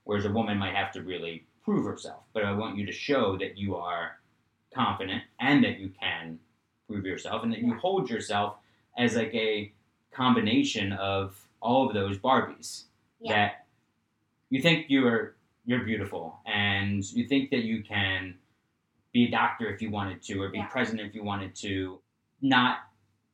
Whereas 0.04 0.26
a 0.26 0.32
woman 0.32 0.58
might 0.58 0.76
have 0.76 0.92
to 0.94 1.02
really 1.02 1.46
prove 1.64 1.86
herself 1.86 2.24
but 2.34 2.44
i 2.44 2.52
want 2.52 2.78
you 2.78 2.86
to 2.86 2.92
show 2.92 3.38
that 3.38 3.58
you 3.58 3.76
are 3.76 4.20
confident 4.76 5.24
and 5.40 5.64
that 5.64 5.80
you 5.80 5.92
can 6.00 6.38
prove 6.88 7.06
yourself 7.06 7.44
and 7.44 7.52
that 7.52 7.60
you 7.60 7.74
hold 7.76 8.10
yourself 8.10 8.58
as 8.98 9.16
like 9.16 9.34
a 9.34 9.72
combination 10.12 10.92
of 10.94 11.36
all 11.62 11.88
of 11.88 11.94
those 11.94 12.18
barbies 12.18 12.86
Yeah. 13.22 13.34
that 13.36 13.66
you 14.50 14.62
think 14.62 14.88
you're 14.90 15.36
you're 15.66 15.84
beautiful 15.84 16.40
and 16.46 17.04
you 17.12 17.28
think 17.28 17.50
that 17.52 17.64
you 17.64 17.84
can 17.84 18.36
be 19.12 19.26
a 19.26 19.32
doctor 19.32 19.70
if 19.70 19.82
you 19.82 19.90
wanted 19.92 20.22
to 20.24 20.42
or 20.42 20.50
be 20.50 20.60
Yeah. 20.60 20.68
president 20.68 21.08
if 21.08 21.16
you 21.16 21.24
wanted 21.24 21.54
to 21.56 22.00
not 22.42 22.80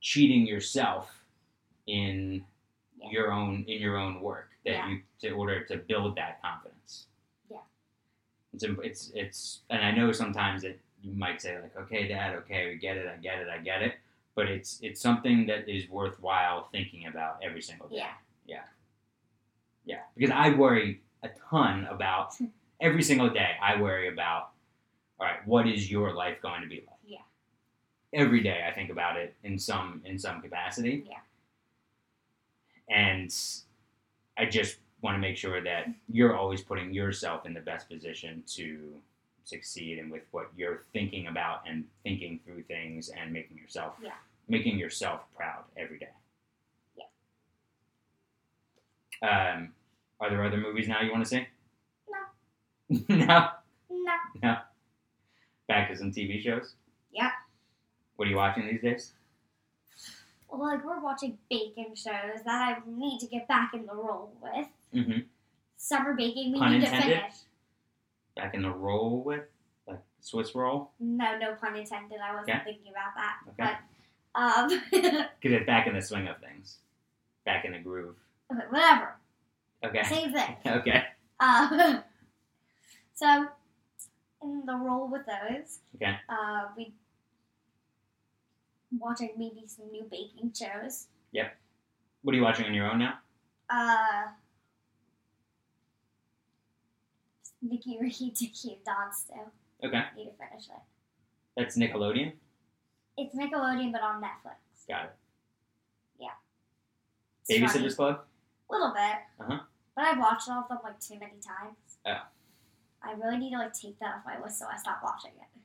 cheating 0.02 0.46
yourself 0.48 1.24
in 1.88 2.46
Yeah. 2.98 3.10
your 3.12 3.32
own 3.32 3.64
in 3.68 3.82
your 3.82 3.98
own 3.98 4.22
work 4.22 4.50
that 4.66 4.72
Yeah. 4.72 4.90
you 4.90 5.04
to 5.22 5.30
order 5.32 5.64
to 5.66 5.78
build 5.78 6.16
that 6.16 6.42
confidence 6.42 7.08
Yeah. 7.50 7.60
it's 8.54 8.64
it's 8.64 9.12
it's 9.14 9.62
and 9.70 9.84
i 9.84 9.92
know 9.92 10.12
sometimes 10.12 10.62
that 10.64 10.80
you 11.02 11.14
might 11.14 11.42
say 11.42 11.62
like 11.62 11.76
okay 11.78 12.08
dad 12.08 12.36
okay 12.36 12.70
we 12.70 12.76
get 12.78 12.98
it 12.98 13.08
i 13.08 13.18
get 13.18 13.40
it 13.40 13.50
i 13.50 13.58
get 13.58 13.82
it 13.82 13.96
but 14.36 14.48
it's 14.48 14.80
it's 14.82 15.02
something 15.02 15.46
that 15.48 15.70
is 15.70 15.90
worthwhile 15.90 16.68
thinking 16.72 17.08
about 17.08 17.40
every 17.44 17.62
single 17.62 17.88
day 17.88 17.98
Yeah. 17.98 18.12
yeah, 18.46 18.64
Yeah. 19.86 20.02
because 20.16 20.32
I 20.32 20.50
worry 20.50 21.02
a 21.24 21.30
ton 21.50 21.86
about 21.90 22.36
hmm. 22.36 22.46
every 22.80 23.02
single 23.02 23.30
day. 23.30 23.52
I 23.62 23.82
worry 23.82 24.10
about, 24.10 24.50
all 25.20 25.28
right, 25.28 25.46
what 25.48 25.68
is 25.68 25.90
your 25.90 26.14
life 26.14 26.42
going 26.42 26.62
to 26.62 26.68
be 26.68 26.84
like? 26.88 27.00
Yeah. 27.06 27.20
Every 28.14 28.42
day, 28.44 28.66
I 28.68 28.74
think 28.74 28.90
about 28.90 29.18
it 29.18 29.36
in 29.44 29.58
some 29.58 30.02
in 30.06 30.20
some 30.20 30.42
capacity. 30.42 31.06
Yeah. 31.08 31.24
And 32.90 33.34
I 34.38 34.46
just 34.46 34.78
want 35.02 35.16
to 35.16 35.20
make 35.20 35.38
sure 35.38 35.62
that 35.64 35.88
you're 36.10 36.36
always 36.36 36.62
putting 36.62 36.94
yourself 36.94 37.46
in 37.46 37.54
the 37.54 37.60
best 37.62 37.90
position 37.90 38.44
to 38.56 38.94
succeed 39.44 40.00
and 40.00 40.12
with 40.12 40.24
what 40.32 40.50
you're 40.56 40.84
thinking 40.94 41.28
about 41.28 41.62
and 41.68 41.86
thinking 42.04 42.40
through 42.46 42.64
things 42.64 43.10
and 43.10 43.32
making 43.32 43.58
yourself 43.58 43.94
Yeah. 44.02 44.12
making 44.48 44.78
yourself 44.78 45.22
proud 45.36 45.64
every 45.78 46.00
day. 46.00 46.10
Yeah. 49.22 49.54
Um, 49.56 49.74
are 50.20 50.30
there 50.30 50.44
other 50.44 50.58
movies 50.58 50.88
now 50.88 51.02
you 51.02 51.12
want 51.12 51.24
to 51.24 51.30
see? 51.30 51.48
No. 52.90 53.06
no. 53.16 53.50
No. 53.90 54.14
No. 54.42 54.58
Back 55.68 55.90
to 55.90 55.98
some 55.98 56.12
TV 56.12 56.42
shows. 56.42 56.74
Yeah. 57.12 57.32
What 58.16 58.28
are 58.28 58.32
you 58.32 58.38
watching 58.38 58.68
these 58.68 58.82
days? 58.82 59.14
Well, 60.50 60.62
like 60.62 60.86
we're 60.86 61.02
watching 61.02 61.38
baking 61.50 61.96
shows 61.96 62.44
that 62.46 62.78
I 62.78 62.78
need 62.88 63.20
to 63.20 63.28
get 63.28 63.48
back 63.48 63.72
in 63.74 63.86
the 63.88 63.94
role 63.96 64.32
with. 64.42 64.68
Mm-hmm. 64.94 65.20
Summer 65.78 66.14
baking, 66.14 66.52
we 66.54 66.60
Pun 66.60 66.72
need 66.74 66.84
intended? 66.84 67.02
to 67.10 67.16
finish. 67.22 67.34
Back 68.36 68.54
in 68.56 68.62
the 68.64 68.70
roll 68.72 69.24
with 69.24 69.44
like 69.88 70.00
Swiss 70.22 70.56
roll 70.56 70.92
No, 71.00 71.38
no 71.38 71.54
pun 71.56 71.76
intended. 71.76 72.20
I 72.20 72.34
wasn't 72.36 72.50
Okay. 72.58 72.64
thinking 72.66 72.92
about 72.92 73.14
that. 73.16 73.38
Okay. 73.50 73.78
But 74.34 74.42
um, 74.42 74.82
because 74.92 75.58
it's 75.58 75.66
back 75.66 75.86
in 75.88 75.94
the 75.94 76.02
swing 76.02 76.28
of 76.28 76.38
things, 76.40 76.78
back 77.46 77.66
in 77.66 77.74
the 77.74 77.80
groove. 77.80 78.16
okay, 78.52 78.66
whatever. 78.70 79.16
Okay. 79.86 80.04
Same 80.04 80.34
thing. 80.34 80.56
Okay. 80.66 81.04
Um, 81.40 82.04
so, 83.14 83.48
in 84.42 84.64
the 84.66 84.76
role 84.76 85.08
with 85.12 85.26
those, 85.28 85.80
Okay. 85.96 86.16
uh, 86.30 86.64
we 86.76 86.94
watching 88.98 89.32
maybe 89.38 89.64
some 89.68 89.92
new 89.92 90.04
baking 90.10 90.54
shows. 90.58 91.08
Yep. 91.32 91.56
What 92.24 92.34
are 92.34 92.38
you 92.38 92.44
watching 92.44 92.66
on 92.66 92.74
your 92.74 92.90
own 92.90 93.00
now? 93.00 93.20
Uh, 93.70 94.28
Nicky, 97.64 97.98
Ricky, 98.00 98.30
Dicky, 98.32 98.74
and 98.74 98.84
Dawn 98.84 99.12
still 99.14 99.52
Okay. 99.84 100.04
need 100.16 100.26
to 100.26 100.32
finish 100.32 100.68
it. 100.68 100.82
That's 101.58 101.78
Nickelodeon. 101.78 102.34
It's 103.18 103.36
Nickelodeon, 103.36 103.92
but 103.92 104.02
on 104.02 104.22
Netflix. 104.22 104.56
Got 104.88 105.06
it. 105.06 105.12
It's 107.50 107.60
funny. 107.74 107.86
Babysitter's 107.86 107.96
Club. 107.96 108.22
A 108.70 108.74
little 108.74 108.94
bit. 108.94 109.16
Uh-huh. 109.40 109.60
But 109.96 110.06
I've 110.06 110.18
watched 110.18 110.50
all 110.50 110.62
of 110.62 110.70
them 110.70 110.80
like 110.84 111.00
too 111.00 111.16
many 111.20 111.34
times. 111.34 111.76
Oh. 112.06 112.22
I 113.04 113.14
really 113.14 113.38
need 113.38 113.52
to 113.52 113.58
like 113.58 113.74
take 113.74 114.00
that 114.00 114.16
off 114.16 114.22
my 114.26 114.42
list 114.42 114.60
so 114.60 114.66
I 114.72 114.78
stop 114.78 115.02
watching 115.04 115.32
it. 115.32 115.62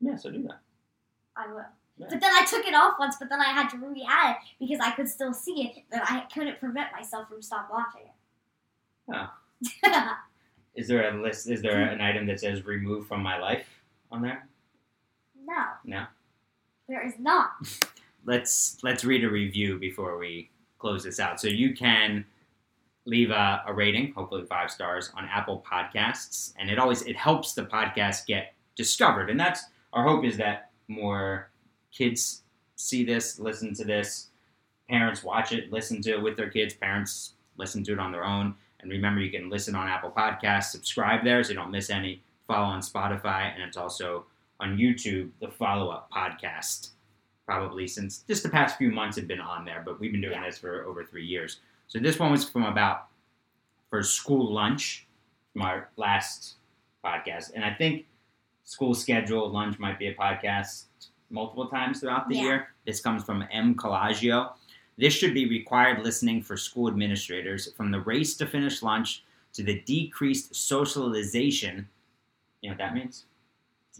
Yeah, 0.00 0.16
so 0.16 0.30
do 0.30 0.42
that. 0.42 0.60
I 1.36 1.46
will. 1.46 1.64
Yeah. 1.96 2.06
But 2.10 2.20
then 2.20 2.30
I 2.34 2.44
took 2.44 2.66
it 2.66 2.74
off 2.74 2.94
once, 2.98 3.16
but 3.18 3.28
then 3.30 3.40
I 3.40 3.46
had 3.48 3.68
to 3.70 3.78
re-add 3.78 4.32
it 4.32 4.36
because 4.60 4.80
I 4.80 4.90
could 4.90 5.08
still 5.08 5.32
see 5.32 5.62
it. 5.68 5.84
Then 5.90 6.02
I 6.04 6.26
couldn't 6.32 6.60
prevent 6.60 6.92
myself 6.92 7.28
from 7.28 7.40
stop 7.42 7.70
watching 7.72 8.02
it. 8.02 9.14
Oh. 9.14 9.30
Is 10.74 10.88
there 10.88 11.08
a 11.08 11.22
list? 11.22 11.48
Is 11.48 11.62
there 11.62 11.86
hmm. 11.86 11.94
an 11.94 12.00
item 12.00 12.26
that 12.26 12.40
says 12.40 12.64
"remove 12.64 13.06
from 13.06 13.22
my 13.22 13.38
life" 13.38 13.66
on 14.10 14.22
there? 14.22 14.48
no. 15.44 15.64
No. 15.84 16.04
There 16.88 17.06
is 17.06 17.14
not. 17.18 17.50
let's 18.24 18.78
let's 18.82 19.04
read 19.04 19.24
a 19.24 19.30
review 19.30 19.78
before 19.78 20.18
we 20.18 20.50
close 20.78 21.04
this 21.04 21.20
out. 21.20 21.40
So 21.40 21.48
you 21.48 21.74
can 21.74 22.24
leave 23.04 23.30
a, 23.30 23.62
a 23.66 23.72
rating, 23.72 24.12
hopefully 24.12 24.44
five 24.46 24.70
stars, 24.70 25.10
on 25.16 25.24
Apple 25.26 25.64
Podcasts, 25.70 26.52
and 26.58 26.70
it 26.70 26.78
always 26.78 27.02
it 27.02 27.16
helps 27.16 27.54
the 27.54 27.64
podcast 27.64 28.26
get 28.26 28.54
discovered. 28.76 29.30
And 29.30 29.38
that's 29.38 29.64
our 29.92 30.02
hope 30.02 30.24
is 30.24 30.36
that 30.38 30.70
more 30.88 31.50
kids 31.92 32.42
see 32.76 33.04
this, 33.04 33.38
listen 33.38 33.74
to 33.74 33.84
this, 33.84 34.28
parents 34.88 35.22
watch 35.22 35.52
it, 35.52 35.72
listen 35.72 36.02
to 36.02 36.12
it 36.12 36.22
with 36.22 36.36
their 36.36 36.50
kids, 36.50 36.74
parents 36.74 37.34
listen 37.56 37.84
to 37.84 37.92
it 37.92 37.98
on 37.98 38.12
their 38.12 38.24
own. 38.24 38.54
And 38.82 38.90
remember, 38.90 39.20
you 39.20 39.30
can 39.30 39.48
listen 39.48 39.74
on 39.74 39.88
Apple 39.88 40.10
Podcasts, 40.10 40.64
subscribe 40.70 41.24
there 41.24 41.42
so 41.44 41.50
you 41.50 41.56
don't 41.56 41.70
miss 41.70 41.88
any. 41.90 42.22
Follow 42.46 42.66
on 42.66 42.80
Spotify, 42.80 43.52
and 43.54 43.62
it's 43.62 43.76
also 43.76 44.26
on 44.60 44.76
YouTube, 44.76 45.30
the 45.40 45.48
Follow 45.48 45.90
Up 45.90 46.10
Podcast 46.10 46.90
probably 47.46 47.86
since 47.88 48.18
just 48.28 48.42
the 48.44 48.48
past 48.48 48.76
few 48.78 48.90
months 48.90 49.16
have 49.16 49.26
been 49.26 49.40
on 49.40 49.64
there, 49.64 49.82
but 49.84 49.98
we've 50.00 50.12
been 50.12 50.20
doing 50.20 50.34
Yeah. 50.34 50.44
this 50.46 50.58
for 50.58 50.84
over 50.84 51.04
three 51.04 51.24
years. 51.26 51.60
So 51.88 51.98
this 51.98 52.18
one 52.18 52.30
was 52.30 52.48
from 52.48 52.64
about 52.64 53.08
for 53.90 54.02
school 54.02 54.52
lunch 54.52 55.06
from 55.52 55.62
our 55.62 55.90
last 55.96 56.56
podcast, 57.04 57.52
and 57.54 57.64
I 57.64 57.74
think 57.74 58.06
school 58.64 58.94
schedule 58.94 59.50
lunch 59.50 59.78
might 59.78 59.98
be 59.98 60.06
a 60.06 60.14
podcast 60.14 60.84
multiple 61.30 61.66
times 61.68 62.00
throughout 62.00 62.28
the 62.28 62.36
Yeah. 62.36 62.42
year. 62.42 62.68
This 62.86 63.00
comes 63.00 63.24
from 63.24 63.44
M. 63.50 63.74
Collagio. 63.74 64.54
This 64.98 65.12
should 65.14 65.34
be 65.34 65.48
required 65.48 66.02
listening 66.04 66.42
for 66.42 66.56
school 66.56 66.88
administrators 66.88 67.72
from 67.72 67.90
the 67.90 68.00
race 68.00 68.36
to 68.36 68.46
finish 68.46 68.82
lunch 68.82 69.24
to 69.54 69.62
the 69.62 69.80
decreased 69.80 70.54
socialization. 70.54 71.88
You 72.60 72.70
know 72.70 72.72
what 72.74 72.78
that 72.78 72.94
means? 72.94 73.24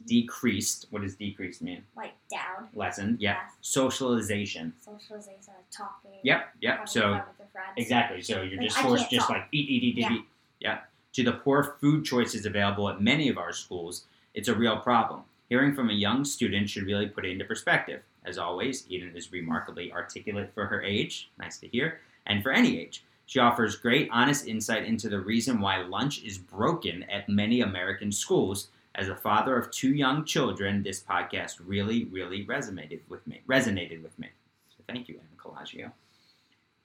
decreased. 0.07 0.87
What 0.91 1.03
does 1.03 1.15
decreased 1.17 1.63
mean? 1.63 1.83
Like 1.97 2.15
down. 2.31 2.69
Lessened. 2.75 3.21
Yes. 3.21 3.39
Socialization. 3.61 4.73
Socialization, 4.83 5.53
talking. 5.71 6.13
Yep. 6.23 6.49
Yep. 6.61 6.89
So 6.89 7.01
fun 7.03 7.13
with 7.13 7.39
your 7.39 7.49
friends. 7.53 7.73
exactly. 7.77 8.23
So 8.23 8.43
you're 8.43 8.57
Like, 8.59 8.69
just 8.69 8.79
forced, 8.79 9.11
just 9.11 9.27
talk. 9.29 9.37
like 9.37 9.49
eat, 9.53 9.69
eat, 9.69 9.83
eat, 9.85 9.99
eat, 9.99 10.01
Yeah. 10.01 10.13
eat. 10.15 10.25
Yep. 10.61 10.89
To 11.13 11.23
the 11.25 11.33
poor 11.33 11.77
food 11.81 12.05
choices 12.05 12.47
available 12.47 12.89
at 12.89 13.03
many 13.03 13.29
of 13.29 13.37
our 13.37 13.53
schools, 13.53 14.07
it's 14.35 14.49
a 14.49 14.55
real 14.55 14.79
problem. 14.79 15.25
Hearing 15.51 15.75
from 15.75 15.91
a 15.91 15.95
young 15.95 16.25
student 16.25 16.71
should 16.71 16.85
really 16.85 17.07
put 17.07 17.27
it 17.27 17.31
into 17.33 17.45
perspective. 17.45 18.03
As 18.25 18.39
always, 18.39 18.85
Eden 18.89 19.17
is 19.17 19.33
remarkably 19.33 19.93
articulate 19.93 20.53
for 20.55 20.67
her 20.67 20.83
age. 20.83 21.31
Nice 21.39 21.59
to 21.59 21.69
hear. 21.69 22.01
And 22.27 22.43
for 22.43 22.53
any 22.53 22.79
age. 22.79 23.05
She 23.27 23.39
offers 23.39 23.77
great, 23.77 24.09
honest 24.13 24.47
insight 24.47 24.85
into 24.85 25.09
the 25.09 25.21
reason 25.21 25.61
why 25.61 25.83
lunch 25.83 26.23
is 26.23 26.39
broken 26.39 27.05
at 27.05 27.29
many 27.29 27.61
American 27.61 28.13
schools. 28.13 28.69
As 28.95 29.09
a 29.09 29.17
father 29.17 29.57
of 29.57 29.71
two 29.71 29.95
young 29.95 30.25
children, 30.25 30.83
this 30.83 31.03
podcast 31.03 31.57
really, 31.65 32.05
really 32.05 32.45
resonated 32.45 33.01
with 33.09 33.27
me. 33.27 33.41
Resonated 33.49 34.03
with 34.03 34.17
me. 34.19 34.29
So 34.69 34.85
thank 34.87 35.09
you, 35.09 35.19
Anna 35.19 35.41
Colagio. 35.43 35.93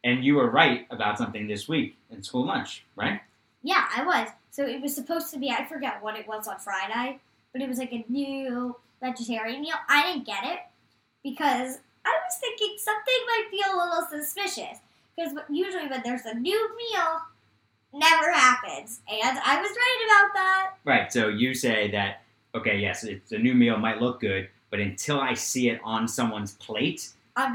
And 0.03 0.23
you 0.23 0.35
were 0.35 0.49
right 0.49 0.87
about 0.89 1.17
something 1.17 1.47
this 1.47 1.67
week 1.67 1.97
in 2.09 2.23
school 2.23 2.45
lunch, 2.45 2.85
right? 2.95 3.19
Yeah, 3.61 3.85
I 3.95 4.05
was. 4.05 4.29
So 4.51 4.65
it 4.65 4.81
was 4.81 4.95
supposed 4.95 5.33
to 5.33 5.39
be, 5.39 5.49
I 5.49 5.65
forget 5.65 6.01
what 6.01 6.15
it 6.15 6.27
was 6.27 6.47
on 6.47 6.59
Friday, 6.59 7.19
but 7.51 7.61
it 7.61 7.67
was 7.67 7.77
like 7.77 7.91
a 7.91 8.05
new 8.07 8.75
vegetarian 9.01 9.61
meal. 9.61 9.75
I 9.89 10.03
didn't 10.03 10.25
get 10.25 10.45
it 10.45 10.59
because 11.23 11.79
I 12.05 12.09
was 12.25 12.37
thinking 12.39 12.75
something 12.77 13.13
might 13.27 13.47
feel 13.51 13.75
a 13.75 13.77
little 13.83 14.07
suspicious. 14.09 14.79
Because 15.15 15.33
usually 15.49 15.87
when 15.87 16.01
there's 16.03 16.25
a 16.25 16.35
new 16.35 16.69
meal, 16.77 17.21
never 17.93 18.31
happens. 18.31 19.01
And 19.09 19.39
I 19.39 19.59
was 19.61 19.69
right 19.71 20.05
about 20.05 20.33
that. 20.35 20.71
Right. 20.85 21.11
So 21.11 21.27
you 21.29 21.53
say 21.53 21.89
that 21.91 22.21
okay, 22.55 22.77
yes, 22.79 23.03
it's 23.03 23.31
a 23.31 23.37
new 23.37 23.53
meal 23.53 23.77
might 23.77 24.01
look 24.01 24.19
good, 24.19 24.49
but 24.71 24.79
until 24.79 25.19
I 25.19 25.33
see 25.35 25.69
it 25.69 25.79
on 25.83 26.07
someone's 26.07 26.53
plate, 26.53 27.09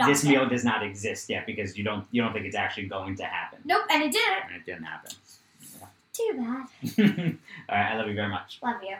this 0.06 0.22
there. 0.22 0.32
meal 0.32 0.48
does 0.48 0.64
not 0.64 0.84
exist 0.84 1.28
yet 1.28 1.44
because 1.46 1.76
you 1.76 1.82
don't 1.84 2.06
you 2.12 2.22
don't 2.22 2.32
think 2.32 2.46
it's 2.46 2.54
actually 2.56 2.86
going 2.86 3.16
to 3.16 3.24
happen, 3.24 3.58
Nope, 3.64 3.84
and 3.90 4.02
it 4.02 4.12
didn't. 4.12 4.44
and 4.46 4.56
it 4.56 4.66
didn't 4.66 4.84
happen. 4.84 5.10
Too 6.12 6.34
bad. 6.36 7.38
All 7.68 7.76
right, 7.78 7.92
I 7.92 7.96
love 7.96 8.06
you 8.06 8.14
very 8.14 8.28
much. 8.28 8.60
Love 8.62 8.80
you. 8.82 8.96